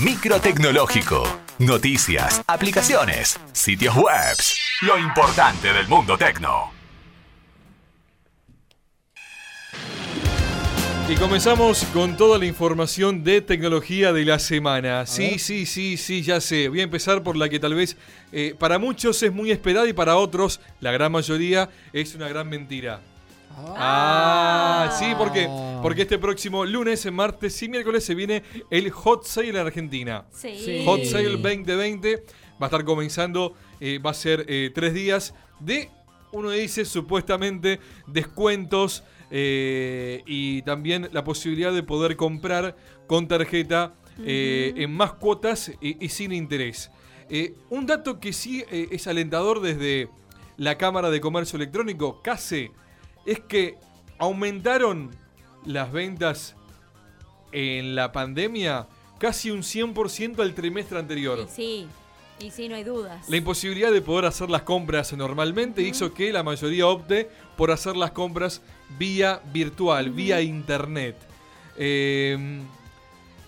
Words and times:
Microtecnológico. 0.00 1.24
Noticias, 1.58 2.40
aplicaciones, 2.46 3.40
sitios 3.50 3.96
web. 3.96 4.36
Lo 4.82 4.96
importante 4.96 5.72
del 5.72 5.88
mundo 5.88 6.16
tecno. 6.16 6.70
Y 11.08 11.16
comenzamos 11.16 11.82
con 11.86 12.16
toda 12.16 12.38
la 12.38 12.46
información 12.46 13.24
de 13.24 13.40
tecnología 13.40 14.12
de 14.12 14.24
la 14.24 14.38
semana. 14.38 15.04
Sí, 15.04 15.40
sí, 15.40 15.66
sí, 15.66 15.96
sí, 15.96 16.22
ya 16.22 16.40
sé. 16.40 16.68
Voy 16.68 16.78
a 16.78 16.84
empezar 16.84 17.24
por 17.24 17.36
la 17.36 17.48
que 17.48 17.58
tal 17.58 17.74
vez 17.74 17.96
eh, 18.30 18.54
para 18.56 18.78
muchos 18.78 19.20
es 19.24 19.32
muy 19.32 19.50
esperada 19.50 19.88
y 19.88 19.92
para 19.94 20.16
otros, 20.16 20.60
la 20.78 20.92
gran 20.92 21.10
mayoría, 21.10 21.70
es 21.92 22.14
una 22.14 22.28
gran 22.28 22.48
mentira. 22.48 23.00
Ah, 23.76 24.94
sí, 24.96 25.12
porque 25.18 25.48
porque 25.82 26.02
este 26.02 26.18
próximo 26.18 26.64
lunes, 26.64 27.10
martes 27.12 27.62
y 27.62 27.68
miércoles 27.68 28.04
se 28.04 28.14
viene 28.14 28.42
el 28.70 28.90
Hot 28.90 29.24
Sale 29.24 29.48
en 29.48 29.56
Argentina. 29.56 30.26
Sí. 30.32 30.82
Hot 30.84 31.04
Sale 31.04 31.30
2020 31.30 32.24
va 32.60 32.66
a 32.66 32.66
estar 32.66 32.84
comenzando, 32.84 33.54
eh, 33.80 33.98
va 33.98 34.10
a 34.10 34.14
ser 34.14 34.44
eh, 34.48 34.70
tres 34.74 34.94
días 34.94 35.34
de, 35.60 35.88
uno 36.32 36.50
dice 36.50 36.84
supuestamente 36.84 37.80
descuentos 38.06 39.04
eh, 39.30 40.22
y 40.26 40.62
también 40.62 41.08
la 41.12 41.24
posibilidad 41.24 41.72
de 41.72 41.82
poder 41.82 42.16
comprar 42.16 42.76
con 43.06 43.28
tarjeta 43.28 43.94
eh, 44.24 44.74
en 44.76 44.92
más 44.92 45.12
cuotas 45.12 45.70
y, 45.80 46.04
y 46.04 46.08
sin 46.08 46.32
interés. 46.32 46.90
Eh, 47.30 47.54
un 47.70 47.86
dato 47.86 48.20
que 48.20 48.32
sí 48.32 48.64
eh, 48.70 48.88
es 48.90 49.06
alentador 49.06 49.60
desde 49.60 50.08
la 50.56 50.78
Cámara 50.78 51.10
de 51.10 51.20
Comercio 51.20 51.56
Electrónico, 51.56 52.22
CASE, 52.22 52.72
es 53.26 53.40
que 53.40 53.76
aumentaron 54.18 55.10
las 55.64 55.92
ventas 55.92 56.54
en 57.52 57.94
la 57.94 58.12
pandemia 58.12 58.86
casi 59.18 59.50
un 59.50 59.62
100% 59.62 60.40
al 60.40 60.54
trimestre 60.54 60.98
anterior. 60.98 61.38
Y 61.44 61.48
sí, 61.48 61.86
y 62.40 62.50
sí, 62.50 62.68
no 62.68 62.76
hay 62.76 62.84
dudas. 62.84 63.28
La 63.28 63.36
imposibilidad 63.36 63.90
de 63.90 64.00
poder 64.00 64.26
hacer 64.26 64.48
las 64.48 64.62
compras 64.62 65.12
normalmente 65.12 65.82
hizo 65.82 66.14
que 66.14 66.32
la 66.32 66.42
mayoría 66.42 66.86
opte 66.86 67.28
por 67.56 67.70
hacer 67.70 67.96
las 67.96 68.12
compras 68.12 68.62
vía 68.98 69.40
virtual, 69.52 70.10
vía 70.10 70.40
internet. 70.40 71.16
Eh, 71.76 72.60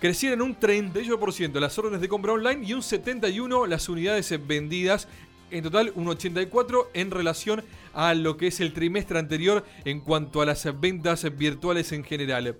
crecieron 0.00 0.42
un 0.42 0.58
38% 0.58 1.60
las 1.60 1.78
órdenes 1.78 2.00
de 2.00 2.08
compra 2.08 2.32
online 2.32 2.66
y 2.66 2.72
un 2.72 2.80
71% 2.80 3.68
las 3.68 3.88
unidades 3.88 4.46
vendidas. 4.46 5.06
En 5.50 5.62
total, 5.64 5.92
un 5.96 6.06
84% 6.06 6.86
en 6.94 7.10
relación 7.10 7.64
a 7.92 8.14
lo 8.14 8.36
que 8.36 8.46
es 8.48 8.60
el 8.60 8.72
trimestre 8.72 9.18
anterior 9.18 9.64
en 9.84 10.00
cuanto 10.00 10.40
a 10.40 10.46
las 10.46 10.68
ventas 10.80 11.26
virtuales 11.36 11.92
en 11.92 12.04
general. 12.04 12.56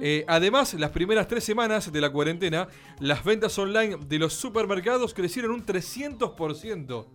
Eh, 0.00 0.24
además, 0.26 0.74
las 0.74 0.90
primeras 0.90 1.28
tres 1.28 1.44
semanas 1.44 1.92
de 1.92 2.00
la 2.00 2.10
cuarentena, 2.10 2.68
las 2.98 3.22
ventas 3.24 3.58
online 3.58 3.98
de 4.08 4.18
los 4.18 4.32
supermercados 4.34 5.12
crecieron 5.14 5.50
un 5.52 5.66
300%. 5.66 7.06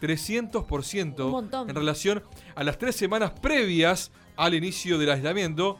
300% 0.00 1.24
Un 1.24 1.30
montón. 1.30 1.70
en 1.70 1.74
relación 1.74 2.22
a 2.54 2.64
las 2.64 2.78
tres 2.78 2.96
semanas 2.96 3.32
previas 3.40 4.10
al 4.36 4.54
inicio 4.54 4.98
del 4.98 5.10
aislamiento. 5.10 5.78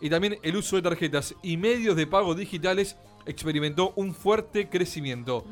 Y 0.00 0.10
también 0.10 0.36
el 0.42 0.56
uso 0.56 0.76
de 0.76 0.82
tarjetas 0.82 1.34
y 1.42 1.56
medios 1.56 1.96
de 1.96 2.06
pago 2.06 2.34
digitales 2.34 2.96
experimentó 3.26 3.92
un 3.96 4.14
fuerte 4.14 4.68
crecimiento. 4.68 5.44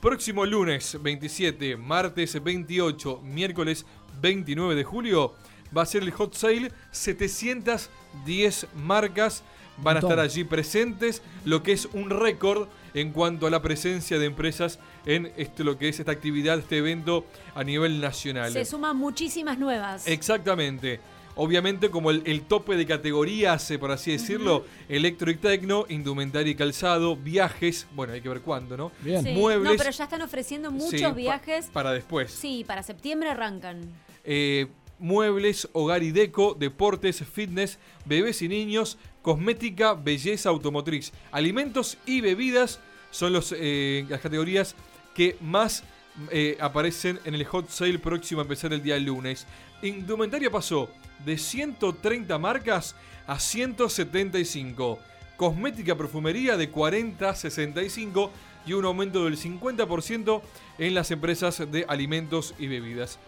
Próximo 0.00 0.44
lunes 0.44 0.98
27, 1.00 1.76
martes 1.76 2.42
28, 2.42 3.20
miércoles 3.22 3.86
29 4.20 4.74
de 4.74 4.84
julio 4.84 5.34
va 5.76 5.82
a 5.82 5.86
ser 5.86 6.02
el 6.02 6.10
Hot 6.12 6.34
Sale. 6.34 6.72
710 6.90 8.66
marcas 8.74 9.42
van 9.78 9.96
a 9.96 10.00
estar 10.00 10.18
allí 10.18 10.44
presentes, 10.44 11.22
lo 11.44 11.62
que 11.62 11.72
es 11.72 11.86
un 11.86 12.10
récord 12.10 12.68
en 12.94 13.10
cuanto 13.10 13.46
a 13.46 13.50
la 13.50 13.62
presencia 13.62 14.18
de 14.18 14.26
empresas 14.26 14.78
en 15.06 15.32
este, 15.36 15.64
lo 15.64 15.78
que 15.78 15.88
es 15.88 15.98
esta 15.98 16.12
actividad, 16.12 16.58
este 16.58 16.78
evento 16.78 17.24
a 17.54 17.64
nivel 17.64 18.00
nacional. 18.00 18.52
Se 18.52 18.64
suman 18.64 18.96
muchísimas 18.96 19.58
nuevas. 19.58 20.06
Exactamente. 20.06 21.00
Obviamente 21.34 21.90
como 21.90 22.10
el, 22.10 22.22
el 22.26 22.42
tope 22.42 22.76
de 22.76 22.86
categorías, 22.86 23.72
por 23.80 23.90
así 23.90 24.12
decirlo, 24.12 24.64
electro 24.88 25.30
y 25.30 25.36
tecno, 25.36 25.86
indumentaria 25.88 26.50
y 26.52 26.54
calzado, 26.54 27.16
viajes, 27.16 27.86
bueno, 27.94 28.12
hay 28.12 28.20
que 28.20 28.28
ver 28.28 28.42
cuándo, 28.42 28.76
¿no? 28.76 28.92
Bien. 29.00 29.22
Sí. 29.22 29.30
muebles. 29.32 29.72
No, 29.72 29.78
pero 29.78 29.90
ya 29.90 30.04
están 30.04 30.22
ofreciendo 30.22 30.70
muchos 30.70 30.90
Sí, 30.90 31.02
pa- 31.02 31.12
viajes. 31.12 31.66
para 31.72 31.92
después. 31.92 32.30
Sí, 32.32 32.64
para 32.66 32.82
septiembre 32.82 33.30
arrancan. 33.30 33.80
Eh, 34.24 34.66
muebles, 34.98 35.68
hogar 35.72 36.02
y 36.02 36.10
deco, 36.12 36.54
deportes, 36.58 37.24
fitness, 37.24 37.78
bebés 38.04 38.42
y 38.42 38.48
niños, 38.48 38.98
cosmética, 39.22 39.94
belleza 39.94 40.50
automotriz, 40.50 41.12
alimentos 41.32 41.96
y 42.06 42.20
bebidas 42.20 42.78
son 43.10 43.32
los, 43.32 43.54
eh, 43.56 44.04
las 44.08 44.20
categorías 44.20 44.74
que 45.14 45.36
más 45.40 45.82
eh, 46.30 46.56
aparecen 46.60 47.18
en 47.24 47.34
el 47.34 47.44
hot 47.46 47.68
sale 47.70 47.98
próximo 47.98 48.40
a 48.40 48.44
empezar 48.44 48.72
el 48.72 48.82
día 48.82 48.98
lunes. 48.98 49.46
Indumentaria 49.82 50.50
pasó 50.50 50.88
de 51.24 51.38
130 51.38 52.38
marcas 52.38 52.94
a 53.26 53.38
175. 53.38 54.98
Cosmética 55.36 55.96
perfumería 55.96 56.56
de 56.56 56.70
40 56.70 57.28
a 57.28 57.34
65 57.34 58.30
y 58.66 58.74
un 58.74 58.84
aumento 58.84 59.24
del 59.24 59.36
50% 59.36 60.40
en 60.78 60.94
las 60.94 61.10
empresas 61.10 61.70
de 61.70 61.84
alimentos 61.88 62.54
y 62.58 62.66
bebidas. 62.68 63.18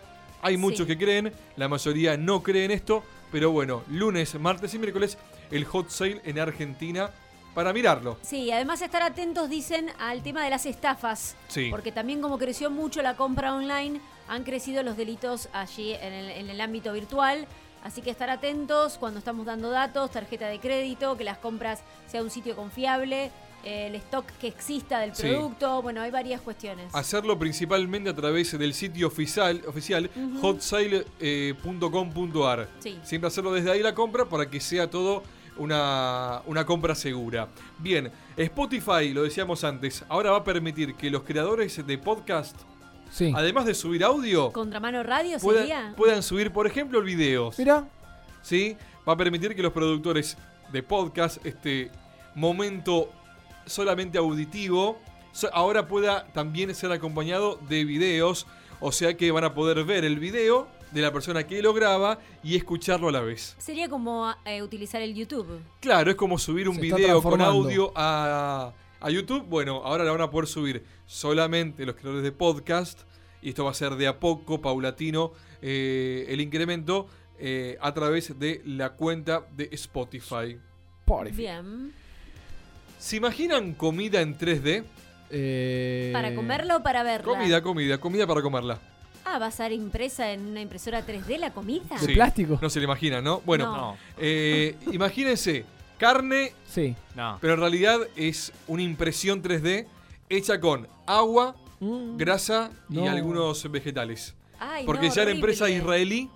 Hay 0.43 0.57
muchos 0.57 0.81
Sí. 0.81 0.87
que 0.87 0.99
creen, 0.99 1.33
la 1.57 1.69
mayoría 1.69 2.17
no 2.17 2.43
creen 2.43 2.71
esto, 2.71 3.03
pero 3.33 3.51
bueno, 3.51 3.83
lunes, 3.89 4.35
martes 4.39 4.75
y 4.75 4.79
miércoles 4.79 5.19
el 5.51 5.65
hot 5.65 5.89
sale 5.91 6.21
en 6.25 6.39
Argentina 6.39 7.11
para 7.55 7.73
mirarlo. 7.73 8.19
Sí, 8.23 8.51
además 8.51 8.83
estar 8.83 9.03
atentos, 9.03 9.49
dicen, 9.49 9.91
al 9.99 10.23
tema 10.23 10.45
de 10.45 10.51
las 10.51 10.67
estafas. 10.67 11.37
Sí. 11.49 11.69
Porque 11.71 11.93
también 11.93 12.21
como 12.21 12.37
creció 12.39 12.71
mucho 12.71 13.01
la 13.01 13.17
compra 13.17 13.55
online, 13.55 14.01
han 14.29 14.45
crecido 14.45 14.83
los 14.83 14.97
delitos 14.97 15.49
allí 15.53 15.93
en 15.95 16.13
el, 16.13 16.31
en 16.31 16.51
el 16.51 16.61
ámbito 16.61 16.93
virtual. 16.93 17.47
Así 17.85 18.01
que 18.03 18.11
estar 18.11 18.29
atentos 18.31 18.99
cuando 18.99 19.19
estamos 19.21 19.47
dando 19.47 19.71
datos, 19.71 20.11
tarjeta 20.11 20.49
de 20.49 20.59
crédito, 20.59 21.17
que 21.17 21.23
las 21.25 21.39
compras 21.39 21.83
sea 22.07 22.23
un 22.23 22.31
sitio 22.31 22.57
confiable, 22.57 23.31
eh, 23.63 23.87
el 23.89 23.95
stock 23.97 24.27
que 24.41 24.49
exista 24.49 24.99
del 25.01 25.15
Sí. 25.15 25.23
producto. 25.29 25.81
Bueno, 25.83 26.01
hay 26.03 26.11
varias 26.11 26.41
cuestiones. 26.41 26.95
Hacerlo 26.95 27.39
principalmente 27.39 28.11
a 28.11 28.15
través 28.15 28.59
del 28.59 28.75
sitio 28.75 29.07
oficial, 29.07 29.63
oficial 29.67 30.11
eh, 31.21 31.55
hotsale.com.ar. 31.63 32.69
Sí. 32.81 32.99
Siempre 33.03 33.29
hacerlo 33.29 33.53
desde 33.53 33.71
ahí 33.71 33.83
la 33.83 33.95
compra 33.95 34.25
para 34.25 34.49
que 34.49 34.61
sea 34.61 34.89
todo 34.91 35.23
una, 35.57 36.43
una 36.47 36.65
compra 36.67 36.95
segura. 36.95 37.49
Bien, 37.79 38.11
Spotify, 38.37 39.13
lo 39.13 39.23
decíamos 39.23 39.63
antes, 39.65 40.05
ahora 40.09 40.31
va 40.33 40.39
a 40.39 40.45
permitir 40.45 40.95
que 40.95 41.11
los 41.11 41.23
creadores 41.23 41.87
de 41.87 41.99
podcast, 41.99 42.57
Sí. 43.15 43.33
además 43.33 43.65
de 43.65 43.75
subir 43.75 44.03
audio, 44.03 44.51
Contramano 44.51 45.05
Radio 45.05 45.39
puedan, 45.39 45.63
sería. 45.63 45.95
puedan 45.97 46.21
subir, 46.21 46.51
por 46.51 46.67
ejemplo, 46.67 47.01
videos. 47.01 47.57
Mira, 47.57 47.89
¿sí? 48.43 48.77
Va 49.09 49.13
a 49.13 49.17
permitir 49.17 49.55
que 49.55 49.63
los 49.63 49.73
productores 49.73 50.37
de 50.73 50.83
podcast, 50.83 51.45
este 51.47 51.93
momento 52.35 53.13
solamente 53.67 54.19
auditivo, 54.19 54.99
ahora 55.53 55.87
pueda 55.87 56.27
también 56.33 56.75
ser 56.75 56.91
acompañado 56.91 57.61
de 57.69 57.85
videos, 57.85 58.49
o 58.81 58.91
sea 58.91 59.17
que 59.17 59.31
van 59.31 59.45
a 59.45 59.55
poder 59.55 59.85
ver 59.85 60.05
el 60.05 60.19
video 60.19 60.67
de 60.91 61.03
la 61.03 61.13
persona 61.13 61.45
que 61.45 61.61
lo 61.61 61.75
graba 61.75 62.19
y 62.43 62.57
escucharlo 62.57 63.09
a 63.09 63.13
la 63.13 63.21
vez. 63.21 63.57
Sería 63.59 63.89
como 63.89 64.33
eh, 64.45 64.63
utilizar 64.63 65.03
el 65.03 65.15
YouTube. 65.15 65.61
Claro, 65.81 66.11
es 66.11 66.17
como 66.17 66.39
subir 66.39 66.69
un 66.69 66.77
Se 66.77 66.81
video 66.81 67.21
con 67.21 67.41
audio 67.41 67.93
a, 67.95 68.73
a 69.05 69.11
YouTube. 69.11 69.45
Bueno, 69.47 69.83
ahora 69.85 70.03
la 70.03 70.11
van 70.13 70.23
a 70.23 70.31
poder 70.31 70.49
subir 70.49 70.83
solamente 71.07 71.85
los 71.85 71.95
creadores 71.95 72.25
de 72.25 72.33
podcast. 72.33 73.01
Y 73.43 73.51
esto 73.51 73.65
va 73.65 73.71
a 73.71 73.75
ser 73.75 73.97
de 73.97 74.07
a 74.07 74.19
poco, 74.19 74.63
paulatino, 74.63 75.33
eh, 75.61 76.25
el 76.29 76.41
incremento 76.41 77.07
eh, 77.39 77.77
a 77.83 77.93
través 77.93 78.39
de 78.39 78.63
la 78.65 78.91
cuenta 78.95 79.47
de 79.55 79.69
Spotify. 79.73 80.59
Bien. 81.33 81.93
¿Se 82.99 83.17
imaginan 83.17 83.75
comida 83.75 84.23
en 84.23 84.39
3D? 84.39 84.85
Eh, 85.29 86.11
¿Para 86.15 86.35
comerla 86.35 86.77
o 86.79 86.83
para 86.83 87.03
verla? 87.03 87.25
Comida, 87.27 87.63
comida, 87.63 87.99
comida 87.99 88.27
para 88.27 88.41
comerla. 88.41 88.79
Ah, 89.27 89.39
¿va 89.39 89.47
a 89.47 89.51
ser 89.51 89.73
impresa 89.73 90.33
en 90.33 90.47
una 90.47 90.63
impresora 90.63 91.05
3D 91.05 91.39
la 91.39 91.53
comida? 91.53 91.99
¿De 92.01 92.15
plástico? 92.15 92.59
No 92.63 92.71
se 92.71 92.79
lo 92.79 92.85
imaginan, 92.85 93.23
¿no? 93.25 93.41
Bueno, 93.45 93.65
No. 93.67 93.97
eh, 94.17 94.77
imagínense, 94.93 95.67
carne, 95.99 96.53
Sí. 96.67 96.95
No. 97.15 97.39
pero 97.41 97.55
en 97.55 97.61
realidad 97.61 98.01
es 98.17 98.53
una 98.67 98.83
impresión 98.83 99.43
3D 99.43 99.87
hecha 100.29 100.61
con 100.61 100.89
agua, 101.07 101.57
Mm. 101.81 102.17
grasa 102.17 102.71
y 102.89 102.95
No. 102.95 103.09
algunos 103.09 103.65
algunos 103.65 103.71
vegetales. 103.71 104.35
Ay, 104.59 104.87
Porque 104.87 105.09
no, 105.09 105.15
ya 105.15 105.25
la 105.25 105.31
empresa 105.33 105.69
israelí 105.69 106.31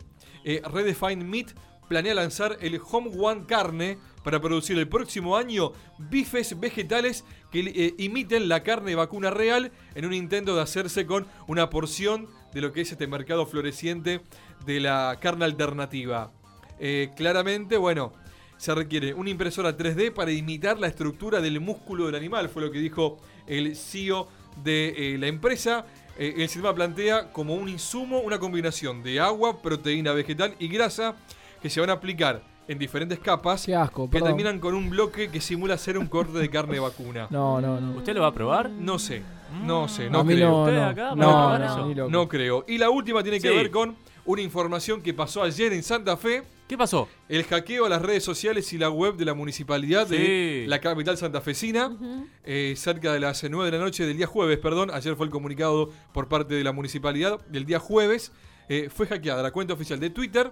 eh, 0.44 0.60
Redefine 0.70 1.25
Meat 1.25 1.52
planea 1.88 2.14
lanzar 2.14 2.58
el 2.60 2.81
Home 2.90 3.10
One 3.19 3.44
Carne 3.46 3.99
para 4.25 4.40
producir 4.40 4.76
el 4.78 4.88
próximo 4.88 5.37
año 5.37 5.72
bifes 5.99 6.58
vegetales 6.60 7.25
que 7.50 7.60
eh, 7.60 7.94
imiten 7.99 8.49
la 8.49 8.62
carne 8.62 8.94
vacuna 8.94 9.31
real 9.31 9.72
en 9.94 10.05
un 10.05 10.12
intento 10.12 10.55
de 10.55 10.62
hacerse 10.62 11.06
con 11.06 11.26
una 11.46 11.70
porción 11.70 12.26
de 12.52 12.60
lo 12.60 12.72
que 12.72 12.82
es 12.82 12.93
este 12.93 13.06
mercado 13.06 13.46
floreciente 13.46 14.20
de 14.66 14.81
la 14.81 15.16
carne 15.20 15.44
alternativa. 15.46 16.31
Eh, 16.78 17.10
claramente, 17.16 17.76
bueno, 17.78 18.12
se 18.58 18.75
requiere 18.75 19.14
una 19.14 19.31
impresora 19.31 19.76
3D 19.76 20.12
para 20.12 20.31
imitar 20.32 20.78
la 20.78 20.88
estructura 20.88 21.40
del 21.40 21.60
músculo 21.60 22.06
del 22.06 22.16
animal, 22.16 22.49
fue 22.50 22.60
lo 22.62 22.70
que 22.70 22.78
dijo 22.81 23.19
el 23.46 23.75
CEO 23.76 24.28
de 24.62 25.14
eh, 25.14 25.19
la 25.19 25.28
empresa. 25.28 25.87
Eh, 26.19 26.34
el 26.38 26.49
sistema 26.49 26.75
plantea 26.75 27.32
como 27.32 27.55
un 27.55 27.69
insumo 27.69 28.19
una 28.19 28.38
combinación 28.38 29.02
de 29.02 29.20
agua, 29.20 29.62
proteína 29.62 30.12
vegetal 30.12 30.55
y 30.58 30.69
grasa 30.69 31.14
que 31.62 31.70
se 31.70 31.81
van 31.81 31.90
a 31.90 31.94
aplicar 31.94 32.43
en 32.66 32.78
diferentes 32.78 33.19
capas 33.20 33.64
Qué 33.64 33.75
asco, 33.75 34.10
que 34.10 34.20
terminan 34.20 34.58
con 34.58 34.75
un 34.75 34.90
bloque 34.90 35.31
que 35.31 35.40
simula 35.40 35.78
ser 35.78 35.96
un 35.96 36.06
corte 36.06 36.37
de 36.38 36.50
carne 36.50 36.78
vacuna. 36.78 37.26
No, 37.31 37.60
no, 37.60 37.81
no. 37.81 37.96
¿Usted 37.96 38.14
lo 38.14 38.20
va 38.22 38.26
a 38.26 38.34
probar? 38.34 38.69
No 38.69 38.99
sé, 38.99 39.22
no 39.64 39.88
sé, 39.88 40.10
no 40.10 40.19
a 40.19 40.25
mí 40.25 40.34
creo. 40.34 40.50
no, 40.50 40.62
¿Usted 40.64 40.75
no. 40.76 40.84
acá? 40.87 41.14
No, 41.14 41.32
¿Para 41.32 42.08
no, 42.10 42.28
creo. 42.28 42.64
Y 42.69 42.76
la 42.78 42.90
última 42.90 43.22
tiene 43.22 43.40
que 43.40 43.49
Sí. 43.49 43.55
ver 43.56 43.70
con 43.70 43.96
una 44.28 44.42
información 44.42 45.02
que 45.02 45.14
pasó 45.14 45.42
ayer 45.42 45.72
en 45.72 45.82
Santa 45.82 46.16
Fe. 46.16 46.42
¿Qué 46.69 46.76
pasó? 46.76 47.08
El 47.28 47.44
hackeo 47.44 47.86
a 47.86 47.88
las 47.88 48.02
redes 48.02 48.22
sociales 48.22 48.72
y 48.75 48.78
la 48.78 48.90
web 48.90 49.16
de 49.16 49.25
la 49.25 49.32
municipalidad 49.32 50.06
de 50.06 50.66
la 50.69 50.80
capital 50.80 51.16
santafesina, 51.16 51.96
eh, 52.44 52.75
cerca 52.76 53.12
de 53.12 53.20
las 53.20 53.42
9 53.42 53.70
de 53.70 53.78
la 53.78 53.82
noche 53.82 54.06
del 54.06 54.19
día 54.19 54.26
jueves, 54.26 54.58
perdón, 54.58 54.90
ayer 54.92 55.16
fue 55.16 55.25
el 55.25 55.32
comunicado 55.32 55.90
por 56.12 56.28
parte 56.28 56.54
de 56.54 56.62
la 56.62 56.72
municipalidad 56.72 57.40
del 57.46 57.64
día 57.64 57.78
jueves, 57.78 58.32
eh, 58.69 58.90
fue 58.94 59.06
hackeada 59.06 59.42
la 59.42 59.50
cuenta 59.50 59.72
oficial 59.72 59.98
de 59.98 60.10
Twitter, 60.10 60.50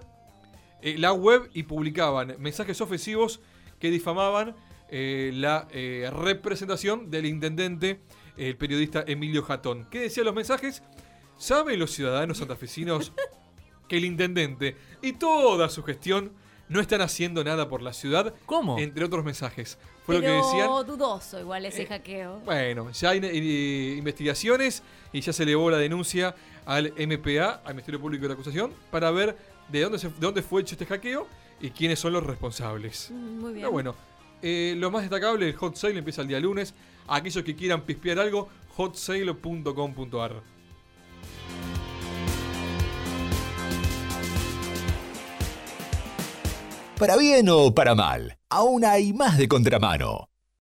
eh, 0.81 0.97
la 0.97 1.13
web 1.13 1.49
y 1.53 1.63
publicaban 1.63 2.35
mensajes 2.39 2.81
ofensivos 2.81 3.41
que 3.79 3.91
difamaban 3.91 4.55
eh, 4.89 5.31
la 5.33 5.67
eh, 5.71 6.09
representación 6.11 7.11
del 7.11 7.27
intendente, 7.27 8.01
el 8.37 8.57
periodista 8.57 9.03
Emilio 9.05 9.43
Jatón. 9.43 9.87
¿Qué 9.91 9.99
decían 9.99 10.25
los 10.25 10.35
mensajes? 10.35 10.81
¿Saben 11.37 11.79
los 11.79 11.91
ciudadanos 11.91 12.39
santafesinos 12.39 13.13
que 13.87 13.97
el 13.97 14.05
intendente 14.05 14.75
y 15.01 15.13
toda 15.13 15.69
su 15.69 15.83
gestión 15.83 16.31
no 16.69 16.81
están 16.81 17.01
haciendo 17.01 17.43
nada 17.43 17.69
por 17.69 17.81
la 17.81 17.93
ciudad? 17.93 18.33
¿Cómo? 18.45 18.77
Entre 18.77 19.05
otros 19.05 19.23
mensajes. 19.23 19.77
Fue 20.05 20.19
Pero 20.19 20.35
lo 20.37 20.41
que 20.41 20.47
decían. 20.47 20.85
dudoso 20.87 21.39
igual 21.39 21.65
ese 21.65 21.83
Eh, 21.83 21.85
hackeo. 21.87 22.39
Bueno, 22.45 22.91
ya 22.91 23.09
hay 23.11 23.19
eh, 23.23 23.95
investigaciones 23.97 24.83
y 25.13 25.21
ya 25.21 25.31
se 25.33 25.43
elevó 25.43 25.69
la 25.69 25.77
denuncia 25.77 26.35
al 26.65 26.93
MPA, 26.97 27.61
al 27.65 27.73
Ministerio 27.73 27.99
Público 28.01 28.23
de 28.23 28.27
la 28.29 28.33
Acusación, 28.33 28.73
para 28.91 29.11
ver 29.11 29.37
de 29.69 29.81
dónde, 29.81 29.99
se- 29.99 30.07
de 30.09 30.13
dónde 30.19 30.41
fue 30.41 30.61
hecho 30.61 30.75
este 30.75 30.85
hackeo 30.85 31.27
y 31.61 31.69
quiénes 31.71 31.99
son 31.99 32.13
los 32.13 32.23
responsables. 32.25 33.09
Mm, 33.11 33.39
Muy 33.39 33.49
bien. 33.53 33.55
Pero 33.61 33.71
bueno, 33.71 33.95
eh, 34.41 34.75
lo 34.77 34.91
más 34.91 35.01
destacable, 35.01 35.47
el 35.49 35.55
hot 35.55 35.75
sale 35.75 35.97
empieza 35.97 36.21
el 36.21 36.27
día 36.27 36.39
lunes. 36.39 36.73
Aquellos 37.07 37.43
que 37.43 37.55
quieran 37.55 37.81
pispear 37.81 38.19
algo, 38.19 38.49
hotsale.com.ar. 38.75 40.41
Para 46.97 47.15
bien 47.15 47.47
o 47.49 47.75
para 47.75 47.93
mal, 47.93 48.39
aún 48.49 48.83
hay 48.83 49.13
más 49.13 49.37
de 49.37 49.47
contramano. 49.47 50.26